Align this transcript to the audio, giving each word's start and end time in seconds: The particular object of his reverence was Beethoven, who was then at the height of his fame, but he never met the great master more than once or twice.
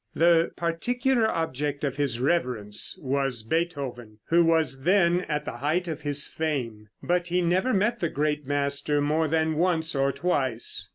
The 0.15 0.49
particular 0.55 1.29
object 1.29 1.83
of 1.83 1.97
his 1.97 2.19
reverence 2.19 2.97
was 3.03 3.43
Beethoven, 3.43 4.17
who 4.29 4.43
was 4.43 4.81
then 4.81 5.21
at 5.29 5.45
the 5.45 5.57
height 5.57 5.87
of 5.87 6.01
his 6.01 6.25
fame, 6.25 6.87
but 7.03 7.27
he 7.27 7.39
never 7.39 7.71
met 7.71 7.99
the 7.99 8.09
great 8.09 8.47
master 8.47 8.99
more 8.99 9.27
than 9.27 9.53
once 9.57 9.93
or 9.93 10.11
twice. 10.11 10.89